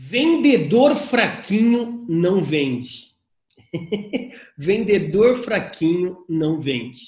Vendedor 0.00 0.94
fraquinho 0.94 2.06
não 2.08 2.40
vende. 2.40 3.08
Vendedor 4.56 5.34
fraquinho 5.34 6.18
não 6.28 6.60
vende. 6.60 7.00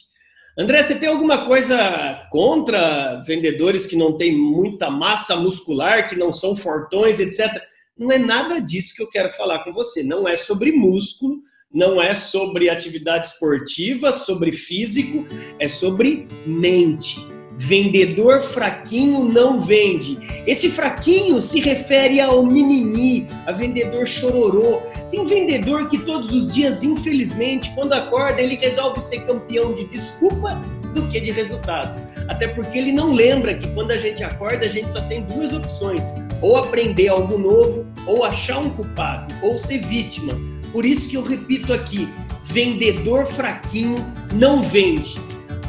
André, 0.58 0.82
você 0.82 0.96
tem 0.96 1.08
alguma 1.08 1.46
coisa 1.46 2.26
contra 2.30 3.22
vendedores 3.22 3.86
que 3.86 3.96
não 3.96 4.16
têm 4.16 4.36
muita 4.36 4.90
massa 4.90 5.36
muscular, 5.36 6.08
que 6.08 6.16
não 6.16 6.32
são 6.32 6.56
fortões, 6.56 7.20
etc? 7.20 7.62
Não 7.96 8.10
é 8.10 8.18
nada 8.18 8.60
disso 8.60 8.94
que 8.94 9.02
eu 9.02 9.08
quero 9.08 9.30
falar 9.30 9.60
com 9.60 9.72
você. 9.72 10.02
Não 10.02 10.28
é 10.28 10.36
sobre 10.36 10.72
músculo, 10.72 11.40
não 11.72 12.02
é 12.02 12.12
sobre 12.12 12.68
atividade 12.68 13.28
esportiva, 13.28 14.12
sobre 14.12 14.50
físico, 14.50 15.24
é 15.60 15.68
sobre 15.68 16.26
mente. 16.44 17.29
Vendedor 17.62 18.40
fraquinho 18.40 19.22
não 19.22 19.60
vende. 19.60 20.18
Esse 20.46 20.70
fraquinho 20.70 21.42
se 21.42 21.60
refere 21.60 22.18
ao 22.18 22.42
mimimi, 22.42 23.26
a 23.46 23.52
vendedor 23.52 24.06
chororô. 24.06 24.80
Tem 25.10 25.22
vendedor 25.24 25.90
que 25.90 25.98
todos 25.98 26.32
os 26.32 26.48
dias, 26.48 26.82
infelizmente, 26.82 27.70
quando 27.74 27.92
acorda, 27.92 28.40
ele 28.40 28.54
resolve 28.54 28.98
ser 28.98 29.26
campeão 29.26 29.74
de 29.74 29.84
desculpa 29.84 30.58
do 30.94 31.06
que 31.08 31.20
de 31.20 31.32
resultado. 31.32 32.00
Até 32.28 32.48
porque 32.48 32.78
ele 32.78 32.92
não 32.92 33.12
lembra 33.12 33.54
que 33.54 33.68
quando 33.74 33.90
a 33.90 33.98
gente 33.98 34.24
acorda, 34.24 34.64
a 34.64 34.68
gente 34.68 34.90
só 34.90 35.02
tem 35.02 35.22
duas 35.24 35.52
opções: 35.52 36.14
ou 36.40 36.56
aprender 36.56 37.08
algo 37.08 37.36
novo, 37.36 37.86
ou 38.06 38.24
achar 38.24 38.58
um 38.58 38.70
culpado, 38.70 39.34
ou 39.42 39.58
ser 39.58 39.80
vítima. 39.80 40.32
Por 40.72 40.86
isso 40.86 41.10
que 41.10 41.16
eu 41.18 41.22
repito 41.22 41.74
aqui: 41.74 42.08
vendedor 42.46 43.26
fraquinho 43.26 43.96
não 44.32 44.62
vende. 44.62 45.20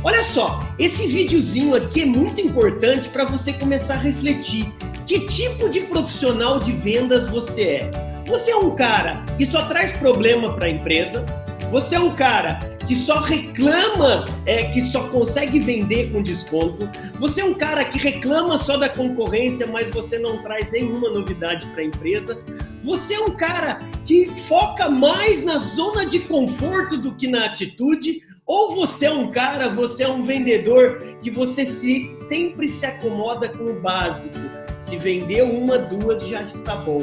Olha 0.03 0.23
só, 0.23 0.57
esse 0.79 1.05
videozinho 1.05 1.75
aqui 1.75 2.01
é 2.01 2.05
muito 2.05 2.41
importante 2.41 3.07
para 3.09 3.23
você 3.23 3.53
começar 3.53 3.93
a 3.93 3.97
refletir. 3.97 4.73
Que 5.05 5.27
tipo 5.27 5.69
de 5.69 5.81
profissional 5.81 6.59
de 6.59 6.71
vendas 6.71 7.29
você 7.29 7.61
é? 7.61 7.91
Você 8.25 8.49
é 8.49 8.55
um 8.55 8.73
cara 8.75 9.23
que 9.37 9.45
só 9.45 9.67
traz 9.67 9.91
problema 9.91 10.53
para 10.53 10.65
a 10.65 10.69
empresa? 10.69 11.23
Você 11.71 11.95
é 11.95 11.99
um 11.99 12.15
cara 12.15 12.59
que 12.87 12.95
só 12.95 13.19
reclama, 13.19 14.25
é, 14.45 14.65
que 14.65 14.81
só 14.81 15.07
consegue 15.07 15.59
vender 15.59 16.11
com 16.11 16.23
desconto? 16.23 16.89
Você 17.19 17.41
é 17.41 17.45
um 17.45 17.53
cara 17.53 17.85
que 17.85 17.99
reclama 17.99 18.57
só 18.57 18.77
da 18.77 18.89
concorrência, 18.89 19.67
mas 19.67 19.89
você 19.91 20.17
não 20.17 20.41
traz 20.41 20.71
nenhuma 20.71 21.09
novidade 21.09 21.67
para 21.67 21.81
a 21.81 21.85
empresa? 21.85 22.41
Você 22.81 23.13
é 23.13 23.19
um 23.19 23.35
cara 23.35 23.79
que 24.03 24.25
foca 24.47 24.89
mais 24.89 25.43
na 25.43 25.59
zona 25.59 26.05
de 26.07 26.19
conforto 26.19 26.97
do 26.97 27.13
que 27.13 27.27
na 27.27 27.45
atitude? 27.45 28.21
Ou 28.51 28.75
você 28.75 29.05
é 29.05 29.13
um 29.13 29.31
cara, 29.31 29.69
você 29.69 30.03
é 30.03 30.09
um 30.09 30.23
vendedor 30.23 31.15
que 31.21 31.31
você 31.31 31.65
se, 31.65 32.11
sempre 32.11 32.67
se 32.67 32.85
acomoda 32.85 33.47
com 33.47 33.63
o 33.63 33.79
básico. 33.79 34.37
Se 34.77 34.97
vender 34.97 35.43
uma, 35.43 35.79
duas 35.79 36.27
já 36.27 36.41
está 36.41 36.75
bom. 36.75 36.99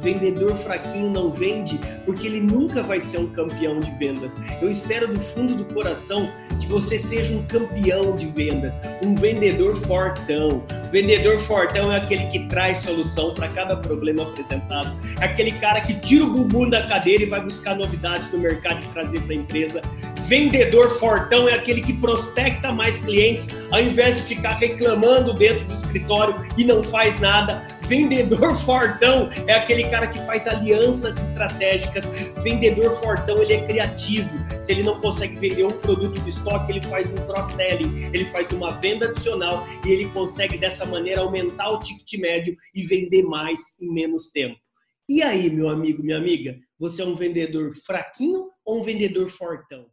Vendedor 0.00 0.54
fraquinho 0.56 1.08
não 1.08 1.30
vende 1.30 1.80
porque 2.04 2.26
ele 2.26 2.42
nunca 2.42 2.82
vai 2.82 3.00
ser 3.00 3.16
um 3.16 3.30
campeão 3.30 3.80
de 3.80 3.90
vendas. 3.92 4.36
Eu 4.60 4.70
espero 4.70 5.08
do 5.08 5.18
fundo 5.18 5.54
do 5.54 5.64
coração 5.72 6.30
que 6.60 6.66
você 6.66 6.98
seja 6.98 7.34
um 7.34 7.46
campeão 7.46 8.14
de 8.14 8.26
vendas, 8.26 8.78
um 9.02 9.14
vendedor 9.14 9.76
fortão. 9.76 10.62
Vendedor 10.90 11.38
fortão 11.38 11.92
é 11.92 11.96
aquele 11.96 12.26
que 12.26 12.40
traz 12.46 12.78
solução 12.78 13.32
para 13.32 13.48
cada 13.48 13.76
problema 13.76 14.24
apresentado. 14.24 14.96
É 15.20 15.24
aquele 15.24 15.52
cara 15.52 15.80
que 15.80 15.94
tira 15.94 16.24
o 16.24 16.30
bumbum 16.30 16.68
da 16.68 16.86
cadeira 16.86 17.22
e 17.22 17.26
vai 17.26 17.40
buscar 17.40 17.76
novidades 17.76 18.30
no 18.32 18.38
mercado 18.38 18.84
e 18.84 18.88
trazer 18.88 19.20
para 19.20 19.32
a 19.32 19.36
empresa. 19.36 19.82
Vendedor 20.26 20.90
fortão 20.98 21.48
é 21.48 21.54
aquele 21.54 21.80
que 21.80 21.92
prospecta 21.92 22.72
mais 22.72 22.98
clientes 22.98 23.48
ao 23.70 23.80
invés 23.80 24.16
de 24.16 24.22
ficar 24.22 24.54
reclamando 24.54 25.32
dentro 25.32 25.64
do 25.64 25.72
escritório 25.72 26.34
e 26.56 26.64
não 26.64 26.82
faz 26.82 27.20
nada. 27.20 27.62
Vendedor 27.82 28.54
fortão 28.54 29.28
é 29.48 29.54
aquele 29.54 29.84
cara 29.84 30.06
que 30.06 30.20
faz 30.20 30.46
alianças 30.46 31.18
estratégicas. 31.20 32.06
Vendedor 32.42 32.92
fortão, 32.92 33.42
ele 33.42 33.54
é 33.54 33.60
criativo. 33.62 34.30
Se 34.60 34.70
ele 34.70 34.84
não 34.84 35.00
consegue 35.00 35.36
vender 35.38 35.64
um 35.64 35.72
produto 35.72 36.20
de 36.20 36.30
estoque, 36.30 36.70
ele 36.70 36.82
faz 36.82 37.12
um 37.12 37.16
cross-selling, 37.16 38.10
ele 38.12 38.26
faz 38.26 38.52
uma 38.52 38.70
venda 38.74 39.06
adicional 39.06 39.66
e 39.84 39.90
ele 39.90 40.04
consegue 40.10 40.56
dessa 40.80 40.86
maneira 40.86 41.20
aumentar 41.20 41.68
o 41.70 41.78
ticket 41.78 42.18
médio 42.18 42.56
e 42.74 42.82
vender 42.86 43.22
mais 43.22 43.78
em 43.80 43.92
menos 43.92 44.30
tempo. 44.30 44.58
E 45.06 45.22
aí, 45.22 45.50
meu 45.50 45.68
amigo, 45.68 46.02
minha 46.02 46.16
amiga, 46.16 46.58
você 46.78 47.02
é 47.02 47.04
um 47.04 47.14
vendedor 47.14 47.74
fraquinho 47.84 48.48
ou 48.64 48.78
um 48.78 48.82
vendedor 48.82 49.28
fortão? 49.28 49.90